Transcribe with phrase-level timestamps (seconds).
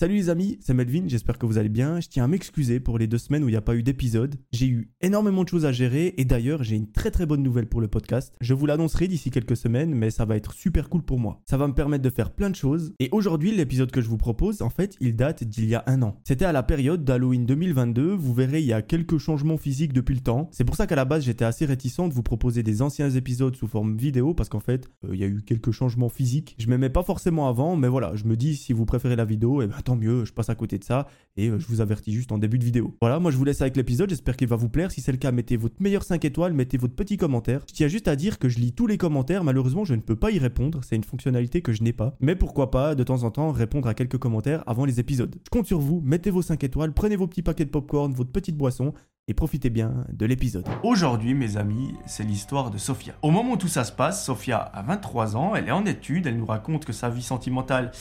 [0.00, 1.98] Salut les amis, c'est Melvin, j'espère que vous allez bien.
[1.98, 4.36] Je tiens à m'excuser pour les deux semaines où il n'y a pas eu d'épisode.
[4.52, 7.66] J'ai eu énormément de choses à gérer et d'ailleurs j'ai une très très bonne nouvelle
[7.66, 8.32] pour le podcast.
[8.40, 11.42] Je vous l'annoncerai d'ici quelques semaines mais ça va être super cool pour moi.
[11.46, 14.18] Ça va me permettre de faire plein de choses et aujourd'hui l'épisode que je vous
[14.18, 16.14] propose en fait il date d'il y a un an.
[16.22, 20.14] C'était à la période d'Halloween 2022, vous verrez il y a quelques changements physiques depuis
[20.14, 20.48] le temps.
[20.52, 23.56] C'est pour ça qu'à la base j'étais assez réticent de vous proposer des anciens épisodes
[23.56, 26.54] sous forme vidéo parce qu'en fait euh, il y a eu quelques changements physiques.
[26.60, 29.60] Je m'aimais pas forcément avant mais voilà je me dis si vous préférez la vidéo
[29.60, 31.06] et eh ben tant mieux, je passe à côté de ça
[31.38, 32.94] et euh, je vous avertis juste en début de vidéo.
[33.00, 34.90] Voilà, moi je vous laisse avec l'épisode, j'espère qu'il va vous plaire.
[34.90, 37.62] Si c'est le cas, mettez votre meilleur 5 étoiles, mettez votre petit commentaire.
[37.66, 40.16] Je tiens juste à dire que je lis tous les commentaires, malheureusement je ne peux
[40.16, 42.16] pas y répondre, c'est une fonctionnalité que je n'ai pas.
[42.20, 45.34] Mais pourquoi pas de temps en temps répondre à quelques commentaires avant les épisodes.
[45.42, 48.30] Je compte sur vous, mettez vos 5 étoiles, prenez vos petits paquets de popcorn, votre
[48.30, 48.92] petite boisson
[49.28, 50.66] et profitez bien de l'épisode.
[50.82, 53.12] Aujourd'hui, mes amis, c'est l'histoire de Sophia.
[53.22, 56.26] Au moment où tout ça se passe, Sophia a 23 ans, elle est en études,
[56.26, 57.92] elle nous raconte que sa vie sentimentale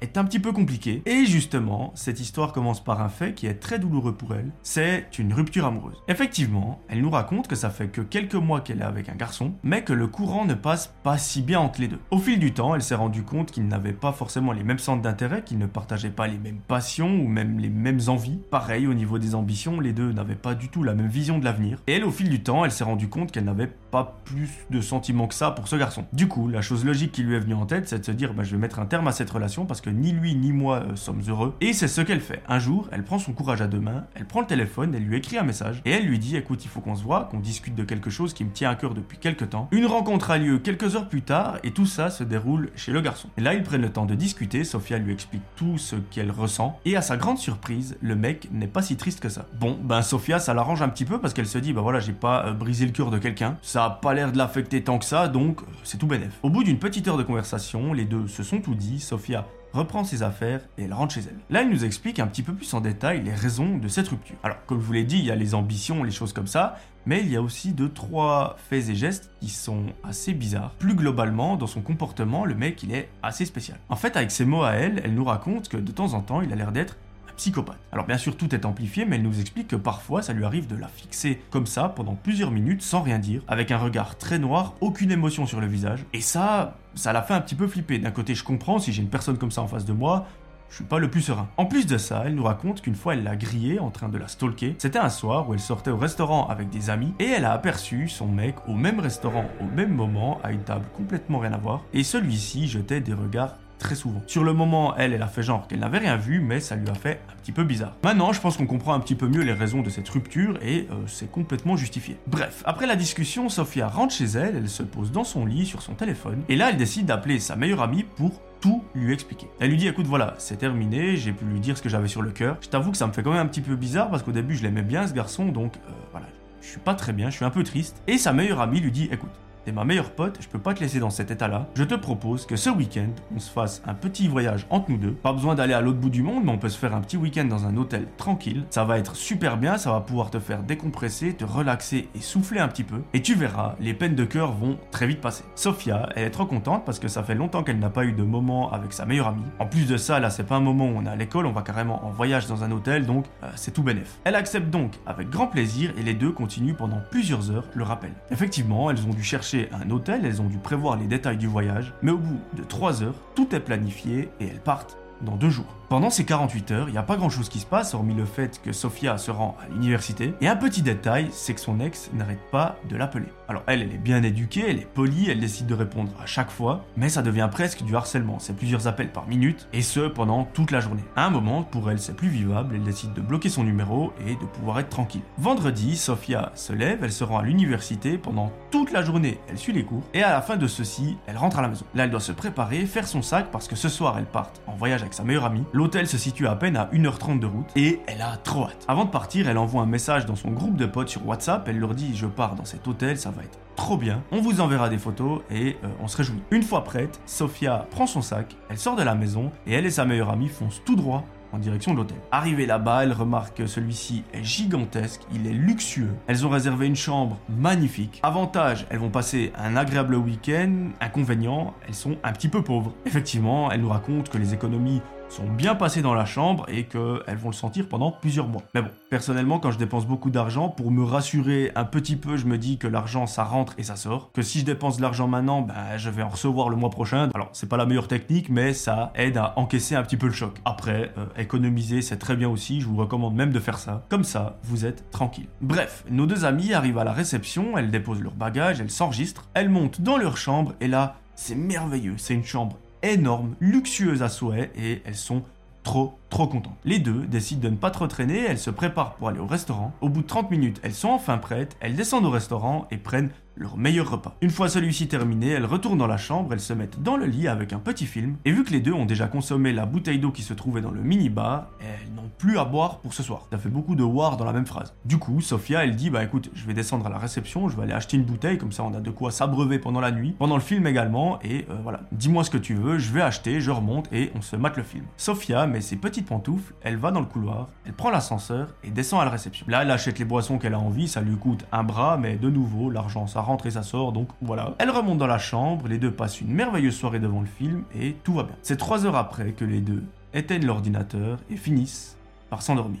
[0.00, 1.02] est un petit peu compliqué.
[1.06, 5.18] Et justement, cette histoire commence par un fait qui est très douloureux pour elle, c'est
[5.18, 6.02] une rupture amoureuse.
[6.08, 9.52] Effectivement, elle nous raconte que ça fait que quelques mois qu'elle est avec un garçon,
[9.62, 12.00] mais que le courant ne passe pas si bien entre les deux.
[12.10, 15.02] Au fil du temps, elle s'est rendue compte qu'ils n'avaient pas forcément les mêmes centres
[15.02, 18.38] d'intérêt, qu'ils ne partageaient pas les mêmes passions ou même les mêmes envies.
[18.50, 21.44] Pareil, au niveau des ambitions, les deux n'avaient pas du tout la même vision de
[21.44, 21.82] l'avenir.
[21.86, 24.80] Et elle, au fil du temps, elle s'est rendue compte qu'elle n'avait pas plus de
[24.80, 26.04] sentiments que ça pour ce garçon.
[26.12, 28.34] Du coup, la chose logique qui lui est venue en tête, c'est de se dire,
[28.34, 30.76] bah, je vais mettre un terme à cette relation parce que ni lui ni moi
[30.76, 31.54] euh, sommes heureux.
[31.60, 32.42] Et c'est ce qu'elle fait.
[32.48, 35.16] Un jour, elle prend son courage à deux mains, elle prend le téléphone, elle lui
[35.16, 37.74] écrit un message et elle lui dit écoute, il faut qu'on se voit, qu'on discute
[37.74, 39.68] de quelque chose qui me tient à cœur depuis quelques temps.
[39.72, 43.00] Une rencontre a lieu quelques heures plus tard et tout ça se déroule chez le
[43.00, 43.28] garçon.
[43.36, 46.78] Et là, ils prennent le temps de discuter, Sophia lui explique tout ce qu'elle ressent
[46.84, 49.46] et à sa grande surprise, le mec n'est pas si triste que ça.
[49.60, 52.12] Bon, ben Sophia, ça l'arrange un petit peu parce qu'elle se dit bah voilà, j'ai
[52.12, 55.04] pas euh, brisé le cœur de quelqu'un, ça a pas l'air de l'affecter tant que
[55.04, 56.38] ça, donc euh, c'est tout bénef.
[56.42, 60.04] Au bout d'une petite heure de conversation, les deux se sont tout dit, Sophia reprend
[60.04, 61.38] ses affaires et elle rentre chez elle.
[61.50, 64.36] Là, elle nous explique un petit peu plus en détail les raisons de cette rupture.
[64.42, 66.76] Alors, comme je vous l'ai dit, il y a les ambitions, les choses comme ça,
[67.06, 70.72] mais il y a aussi deux, trois faits et gestes qui sont assez bizarres.
[70.78, 73.78] Plus globalement, dans son comportement, le mec, il est assez spécial.
[73.88, 76.42] En fait, avec ses mots à elle, elle nous raconte que de temps en temps,
[76.42, 76.96] il a l'air d'être
[77.38, 77.78] psychopathe.
[77.92, 80.66] Alors bien sûr tout est amplifié, mais elle nous explique que parfois ça lui arrive
[80.66, 84.38] de la fixer comme ça pendant plusieurs minutes sans rien dire, avec un regard très
[84.38, 86.04] noir, aucune émotion sur le visage.
[86.12, 87.98] Et ça, ça l'a fait un petit peu flipper.
[87.98, 90.26] D'un côté je comprends, si j'ai une personne comme ça en face de moi,
[90.70, 91.48] je suis pas le plus serein.
[91.56, 94.18] En plus de ça, elle nous raconte qu'une fois elle l'a grillé en train de
[94.18, 94.74] la stalker.
[94.78, 98.08] C'était un soir où elle sortait au restaurant avec des amis et elle a aperçu
[98.08, 101.82] son mec au même restaurant au même moment à une table complètement rien à voir
[101.94, 104.22] et celui-ci jetait des regards très souvent.
[104.26, 106.88] Sur le moment, elle, elle a fait genre qu'elle n'avait rien vu, mais ça lui
[106.88, 107.94] a fait un petit peu bizarre.
[108.04, 110.88] Maintenant, je pense qu'on comprend un petit peu mieux les raisons de cette rupture et
[110.90, 112.18] euh, c'est complètement justifié.
[112.26, 115.82] Bref, après la discussion, Sophia rentre chez elle, elle se pose dans son lit sur
[115.82, 119.48] son téléphone, et là, elle décide d'appeler sa meilleure amie pour tout lui expliquer.
[119.60, 122.22] Elle lui dit écoute voilà, c'est terminé, j'ai pu lui dire ce que j'avais sur
[122.22, 122.56] le cœur.
[122.60, 124.56] Je t'avoue que ça me fait quand même un petit peu bizarre parce qu'au début
[124.56, 126.26] je l'aimais bien ce garçon donc euh, voilà,
[126.60, 128.02] je suis pas très bien, je suis un peu triste.
[128.08, 129.30] Et sa meilleure amie lui dit écoute,
[129.64, 131.66] T'es ma meilleure pote, je peux pas te laisser dans cet état-là.
[131.74, 135.12] Je te propose que ce week-end, on se fasse un petit voyage entre nous deux.
[135.12, 137.16] Pas besoin d'aller à l'autre bout du monde, mais on peut se faire un petit
[137.16, 138.64] week-end dans un hôtel tranquille.
[138.70, 142.60] Ça va être super bien, ça va pouvoir te faire décompresser, te relaxer et souffler
[142.60, 143.02] un petit peu.
[143.14, 145.44] Et tu verras, les peines de cœur vont très vite passer.
[145.54, 148.22] Sophia, elle est trop contente parce que ça fait longtemps qu'elle n'a pas eu de
[148.22, 149.42] moment avec sa meilleure amie.
[149.58, 151.52] En plus de ça, là, c'est pas un moment où on est à l'école, on
[151.52, 154.18] va carrément en voyage dans un hôtel, donc euh, c'est tout bénef.
[154.24, 158.12] Elle accepte donc avec grand plaisir et les deux continuent pendant plusieurs heures le rappel.
[158.30, 161.92] Effectivement, elles ont dû chercher un hôtel, elles ont dû prévoir les détails du voyage,
[162.02, 165.77] mais au bout de 3 heures, tout est planifié et elles partent dans deux jours.
[165.88, 168.26] Pendant ces 48 heures, il n'y a pas grand chose qui se passe, hormis le
[168.26, 170.34] fait que Sophia se rend à l'université.
[170.42, 173.24] Et un petit détail, c'est que son ex n'arrête pas de l'appeler.
[173.48, 176.50] Alors elle, elle est bien éduquée, elle est polie, elle décide de répondre à chaque
[176.50, 178.38] fois, mais ça devient presque du harcèlement.
[178.38, 181.02] C'est plusieurs appels par minute, et ce pendant toute la journée.
[181.16, 184.34] À un moment, pour elle, c'est plus vivable, elle décide de bloquer son numéro et
[184.34, 185.22] de pouvoir être tranquille.
[185.38, 189.72] Vendredi, Sophia se lève, elle se rend à l'université pendant toute la journée, elle suit
[189.72, 191.86] les cours, et à la fin de ceci, elle rentre à la maison.
[191.94, 194.74] Là, elle doit se préparer, faire son sac, parce que ce soir, elle part en
[194.74, 195.64] voyage avec sa meilleure amie.
[195.78, 198.84] L'hôtel se situe à peine à 1h30 de route et elle a trop hâte.
[198.88, 201.68] Avant de partir, elle envoie un message dans son groupe de potes sur WhatsApp.
[201.68, 204.24] Elle leur dit Je pars dans cet hôtel, ça va être trop bien.
[204.32, 206.42] On vous enverra des photos et euh, on se réjouit.
[206.50, 209.90] Une fois prête, Sophia prend son sac, elle sort de la maison et elle et
[209.92, 212.18] sa meilleure amie foncent tout droit en direction de l'hôtel.
[212.32, 216.14] Arrivée là-bas, elle remarque que celui-ci est gigantesque, il est luxueux.
[216.26, 218.20] Elles ont réservé une chambre magnifique.
[218.22, 220.88] Avantage, elles vont passer un agréable week-end.
[221.00, 222.92] Inconvénient, elles sont un petit peu pauvres.
[223.06, 227.36] Effectivement, elle nous raconte que les économies sont bien passées dans la chambre et qu'elles
[227.36, 228.62] vont le sentir pendant plusieurs mois.
[228.74, 232.46] Mais bon, personnellement, quand je dépense beaucoup d'argent, pour me rassurer un petit peu, je
[232.46, 234.30] me dis que l'argent ça rentre et ça sort.
[234.32, 237.30] Que si je dépense de l'argent maintenant, ben, je vais en recevoir le mois prochain.
[237.34, 240.32] Alors, c'est pas la meilleure technique, mais ça aide à encaisser un petit peu le
[240.32, 240.56] choc.
[240.64, 244.04] Après, euh, économiser, c'est très bien aussi, je vous recommande même de faire ça.
[244.08, 245.48] Comme ça, vous êtes tranquille.
[245.60, 249.68] Bref, nos deux amies arrivent à la réception, elles déposent leur bagage, elles s'enregistrent, elles
[249.68, 254.70] montent dans leur chambre et là, c'est merveilleux, c'est une chambre énorme, luxueuse à souhait
[254.76, 255.42] et elles sont
[255.82, 256.76] trop trop contentes.
[256.84, 259.92] Les deux décident de ne pas trop traîner, elles se préparent pour aller au restaurant.
[260.00, 263.30] Au bout de 30 minutes, elles sont enfin prêtes, elles descendent au restaurant et prennent
[263.58, 264.36] leur meilleur repas.
[264.40, 267.48] Une fois celui-ci terminé, elles retournent dans la chambre, elles se mettent dans le lit
[267.48, 270.30] avec un petit film, et vu que les deux ont déjà consommé la bouteille d'eau
[270.30, 273.46] qui se trouvait dans le mini-bar, elles n'ont plus à boire pour ce soir.
[273.50, 274.94] Ça fait beaucoup de war dans la même phrase.
[275.04, 277.82] Du coup, Sophia, elle dit, bah écoute, je vais descendre à la réception, je vais
[277.82, 280.54] aller acheter une bouteille, comme ça on a de quoi s'abreuver pendant la nuit, pendant
[280.54, 283.70] le film également, et euh, voilà, dis-moi ce que tu veux, je vais acheter, je
[283.70, 285.04] remonte, et on se mate le film.
[285.16, 289.20] Sophia met ses petites pantoufles, elle va dans le couloir, elle prend l'ascenseur, et descend
[289.20, 289.64] à la réception.
[289.68, 292.50] Là, elle achète les boissons qu'elle a envie, ça lui coûte un bras, mais de
[292.50, 294.74] nouveau, l'argent, ça rentre et ça sort, donc voilà.
[294.78, 298.16] Elle remonte dans la chambre, les deux passent une merveilleuse soirée devant le film, et
[298.24, 298.56] tout va bien.
[298.62, 300.02] C'est trois heures après que les deux
[300.34, 302.16] éteignent l'ordinateur et finissent
[302.50, 303.00] par s'endormir.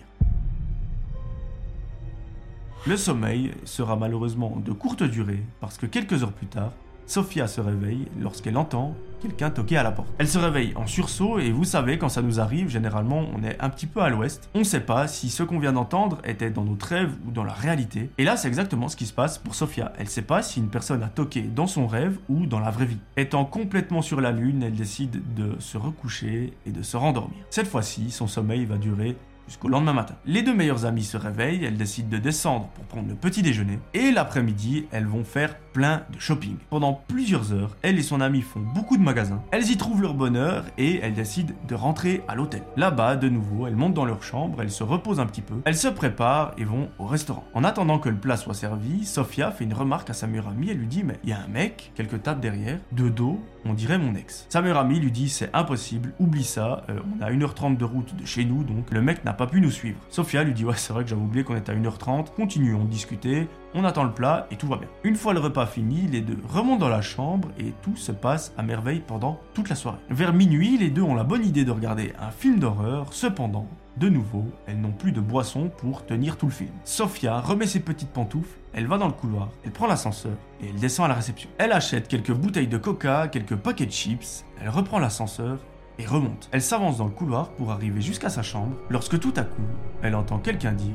[2.86, 6.72] Le sommeil sera malheureusement de courte durée parce que quelques heures plus tard,
[7.08, 10.10] Sophia se réveille lorsqu'elle entend quelqu'un toquer à la porte.
[10.18, 13.58] Elle se réveille en sursaut et vous savez, quand ça nous arrive, généralement on est
[13.60, 14.50] un petit peu à l'ouest.
[14.54, 17.44] On ne sait pas si ce qu'on vient d'entendre était dans notre rêve ou dans
[17.44, 18.10] la réalité.
[18.18, 19.90] Et là, c'est exactement ce qui se passe pour Sophia.
[19.96, 22.70] Elle ne sait pas si une personne a toqué dans son rêve ou dans la
[22.70, 23.00] vraie vie.
[23.16, 27.38] Étant complètement sur la lune, elle décide de se recoucher et de se rendormir.
[27.48, 29.16] Cette fois-ci, son sommeil va durer
[29.48, 30.14] jusqu'au lendemain matin.
[30.26, 33.78] Les deux meilleures amies se réveillent, elles décident de descendre pour prendre le petit déjeuner,
[33.94, 36.56] et l'après-midi, elles vont faire plein de shopping.
[36.70, 40.14] Pendant plusieurs heures, elle et son amie font beaucoup de magasins, elles y trouvent leur
[40.14, 42.62] bonheur et elles décident de rentrer à l'hôtel.
[42.76, 45.76] Là-bas, de nouveau, elles montent dans leur chambre, elles se reposent un petit peu, elles
[45.76, 47.44] se préparent et vont au restaurant.
[47.54, 50.70] En attendant que le plat soit servi, Sophia fait une remarque à sa meilleure amie,
[50.70, 53.72] elle lui dit mais il y a un mec, quelques tables derrière, de dos, on
[53.72, 54.46] dirait mon ex.
[54.48, 58.16] Sa meilleure amie lui dit c'est impossible, oublie ça, euh, on a 1h30 de route
[58.16, 60.00] de chez nous, donc le mec n'a pas pu nous suivre.
[60.08, 62.90] Sophia lui dit ouais c'est vrai que j'avais oublié qu'on était à 1h30, continuons de
[62.90, 64.88] discuter, on attend le plat et tout va bien.
[65.04, 68.52] Une fois le repas fini, les deux remontent dans la chambre et tout se passe
[68.56, 69.98] à merveille pendant toute la soirée.
[70.10, 73.66] Vers minuit, les deux ont la bonne idée de regarder un film d'horreur, cependant,
[73.98, 76.70] de nouveau, elles n'ont plus de boisson pour tenir tout le film.
[76.84, 80.76] Sophia remet ses petites pantoufles, elle va dans le couloir, elle prend l'ascenseur et elle
[80.76, 81.50] descend à la réception.
[81.58, 85.58] Elle achète quelques bouteilles de coca, quelques paquets de chips, elle reprend l'ascenseur
[85.98, 86.48] et remonte.
[86.52, 89.66] Elle s'avance dans le couloir pour arriver jusqu'à sa chambre, lorsque tout à coup,
[90.02, 90.94] elle entend quelqu'un dire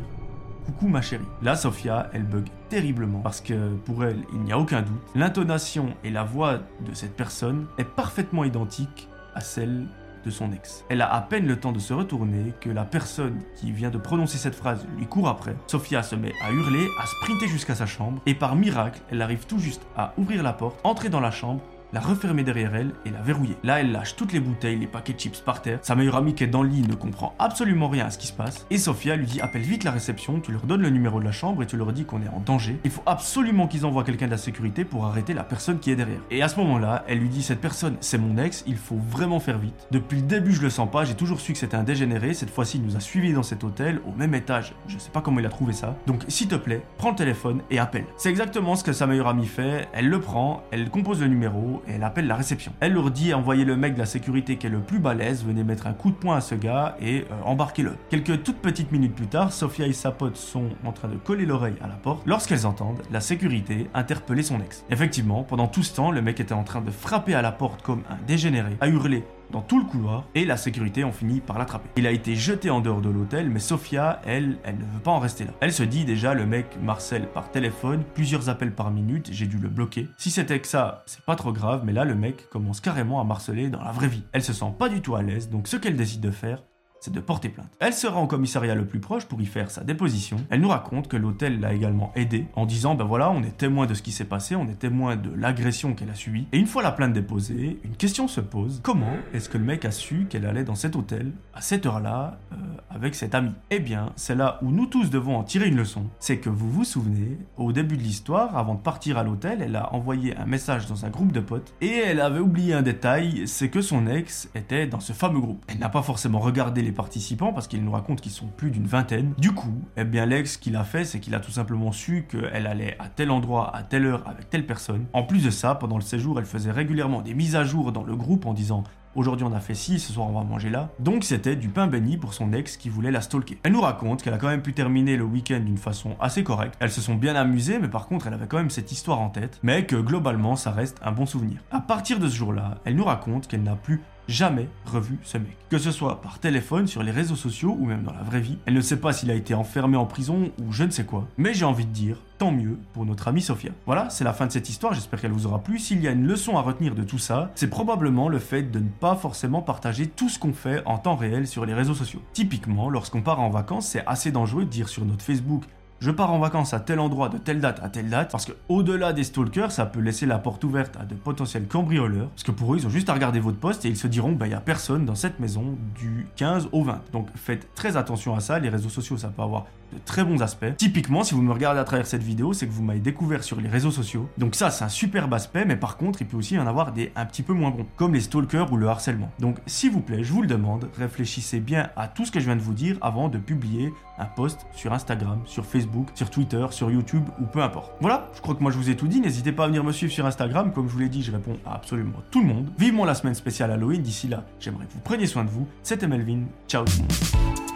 [0.66, 1.26] Coucou ma chérie.
[1.42, 5.94] Là, Sophia, elle bug terriblement parce que pour elle, il n'y a aucun doute, l'intonation
[6.04, 9.88] et la voix de cette personne est parfaitement identique à celle
[10.26, 10.86] de son ex.
[10.90, 13.98] Elle a à peine le temps de se retourner que la personne qui vient de
[13.98, 15.56] prononcer cette phrase lui court après.
[15.68, 19.46] Sophia se met à hurler, à sprinter jusqu'à sa chambre et par miracle, elle arrive
[19.46, 21.62] tout juste à ouvrir la porte, entrer dans la chambre
[21.94, 23.56] la refermer derrière elle et la verrouiller.
[23.64, 25.80] Là, elle lâche toutes les bouteilles, les paquets de chips par terre.
[25.84, 28.28] Sa meilleure amie qui est dans le lit ne comprend absolument rien à ce qui
[28.28, 28.66] se passe.
[28.72, 31.32] Et Sophia lui dit appelle vite la réception, tu leur donnes le numéro de la
[31.32, 32.80] chambre et tu leur dis qu'on est en danger.
[32.84, 35.96] Il faut absolument qu'ils envoient quelqu'un de la sécurité pour arrêter la personne qui est
[35.96, 36.20] derrière.
[36.32, 39.40] Et à ce moment-là, elle lui dit cette personne, c'est mon ex, il faut vraiment
[39.40, 39.88] faire vite.
[39.92, 42.34] Depuis le début, je le sens pas, j'ai toujours su que c'était un dégénéré.
[42.34, 44.74] Cette fois-ci, il nous a suivis dans cet hôtel, au même étage.
[44.88, 45.96] Je sais pas comment il a trouvé ça.
[46.08, 48.06] Donc, s'il te plaît, prends le téléphone et appelle.
[48.18, 49.88] C'est exactement ce que sa meilleure amie fait.
[49.94, 52.72] Elle le prend, elle compose le numéro elle appelle la réception.
[52.80, 55.64] Elle leur dit envoyez le mec de la sécurité qui est le plus balèze, venez
[55.64, 57.94] mettre un coup de poing à ce gars et euh, embarquez-le.
[58.10, 61.46] Quelques toutes petites minutes plus tard, Sophia et sa pote sont en train de coller
[61.46, 64.86] l'oreille à la porte lorsqu'elles entendent la sécurité interpeller son ex.
[64.90, 67.82] Effectivement, pendant tout ce temps, le mec était en train de frapper à la porte
[67.82, 71.58] comme un dégénéré, à hurler dans tout le couloir et la sécurité ont fini par
[71.58, 71.88] l'attraper.
[71.96, 75.12] Il a été jeté en dehors de l'hôtel, mais Sophia, elle, elle ne veut pas
[75.12, 75.52] en rester là.
[75.62, 79.60] Elle se dit déjà, le mec Marcel par téléphone, plusieurs appels par minute, j'ai dû
[79.60, 80.10] le bloquer.
[80.18, 83.24] Si c'était que ça, c'est pas trop grave, mais là, le mec commence carrément à
[83.24, 84.24] marceler dans la vraie vie.
[84.32, 86.64] Elle se sent pas du tout à l'aise, donc ce qu'elle décide de faire,
[87.04, 87.68] c'est de porter plainte.
[87.80, 90.38] Elle se rend au commissariat le plus proche pour y faire sa déposition.
[90.50, 93.88] Elle nous raconte que l'hôtel l'a également aidée en disant ben voilà, on est témoin
[93.88, 96.48] de ce qui s'est passé, on est témoin de l'agression qu'elle a subie.
[96.54, 99.84] Et une fois la plainte déposée, une question se pose comment est-ce que le mec
[99.84, 102.56] a su qu'elle allait dans cet hôtel à cette heure-là euh,
[102.90, 103.52] avec cet ami?
[103.70, 106.06] Eh bien, c'est là où nous tous devons en tirer une leçon.
[106.22, 109.76] C'est que vous vous souvenez, au début de l'histoire, avant de partir à l'hôtel, elle
[109.76, 113.46] a envoyé un message dans un groupe de potes et elle avait oublié un détail,
[113.46, 115.66] c'est que son ex était dans ce fameux groupe.
[115.68, 118.86] Elle n'a pas forcément regardé les participants parce qu'il nous raconte qu'ils sont plus d'une
[118.86, 119.34] vingtaine.
[119.38, 122.68] Du coup, eh bien l'ex qu'il a fait, c'est qu'il a tout simplement su qu'elle
[122.68, 125.06] allait à tel endroit, à telle heure, avec telle personne.
[125.14, 128.04] En plus de ça, pendant le séjour, elle faisait régulièrement des mises à jour dans
[128.04, 128.84] le groupe en disant
[129.16, 130.90] aujourd'hui on a fait ci, ce soir on va manger là.
[131.00, 133.58] Donc c'était du pain béni pour son ex qui voulait la stalker.
[133.64, 136.76] Elle nous raconte qu'elle a quand même pu terminer le week-end d'une façon assez correcte.
[136.80, 139.30] Elles se sont bien amusées, mais par contre elle avait quand même cette histoire en
[139.30, 141.60] tête, mais que globalement ça reste un bon souvenir.
[141.72, 145.58] À partir de ce jour-là, elle nous raconte qu'elle n'a plus jamais revu ce mec.
[145.70, 148.58] Que ce soit par téléphone, sur les réseaux sociaux ou même dans la vraie vie.
[148.66, 151.28] Elle ne sait pas s'il a été enfermé en prison ou je ne sais quoi.
[151.38, 153.72] Mais j'ai envie de dire, tant mieux pour notre amie Sophia.
[153.86, 155.80] Voilà, c'est la fin de cette histoire, j'espère qu'elle vous aura plu.
[155.80, 158.80] S'il y a une leçon à retenir de tout ça, c'est probablement le fait de
[158.80, 162.22] ne pas forcément partager tout ce qu'on fait en temps réel sur les réseaux sociaux.
[162.34, 165.64] Typiquement, lorsqu'on part en vacances, c'est assez dangereux de dire sur notre Facebook
[166.04, 168.52] je pars en vacances à tel endroit de telle date à telle date, parce que
[168.68, 172.52] au-delà des stalkers, ça peut laisser la porte ouverte à de potentiels cambrioleurs, parce que
[172.52, 174.52] pour eux, ils ont juste à regarder votre poste et ils se diront, bah, il
[174.52, 177.00] y a personne dans cette maison du 15 au 20.
[177.14, 180.42] Donc faites très attention à ça, les réseaux sociaux, ça peut avoir de très bons
[180.42, 180.76] aspects.
[180.76, 183.62] Typiquement, si vous me regardez à travers cette vidéo, c'est que vous m'avez découvert sur
[183.62, 184.28] les réseaux sociaux.
[184.38, 186.92] Donc ça, c'est un superbe aspect, mais par contre, il peut aussi y en avoir
[186.92, 189.32] des un petit peu moins bons, comme les stalkers ou le harcèlement.
[189.40, 192.46] Donc s'il vous plaît, je vous le demande, réfléchissez bien à tout ce que je
[192.46, 196.66] viens de vous dire avant de publier un post sur Instagram, sur Facebook, sur Twitter,
[196.72, 197.92] sur YouTube ou peu importe.
[198.02, 199.22] Voilà, je crois que moi je vous ai tout dit.
[199.22, 200.72] N'hésitez pas à venir me suivre sur Instagram.
[200.74, 202.70] Comme je vous l'ai dit, je réponds à absolument tout le monde.
[202.78, 204.02] Vivement la semaine spéciale Halloween.
[204.02, 205.68] D'ici là, j'aimerais que vous preniez soin de vous.
[205.82, 206.42] C'était Melvin.
[206.68, 207.73] Ciao tout le monde.